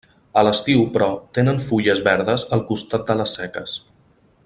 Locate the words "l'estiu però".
0.45-1.09